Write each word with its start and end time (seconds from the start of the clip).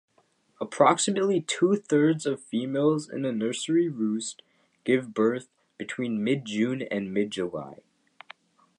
Approximately 0.59 1.41
two-thirds 1.41 2.25
of 2.25 2.41
females 2.41 3.07
in 3.07 3.23
a 3.23 3.31
nursery 3.31 3.87
roost 3.87 4.41
give 4.83 5.13
birth 5.13 5.47
between 5.77 6.23
mid-June 6.23 6.81
and 6.81 7.13
mid-July. 7.13 7.83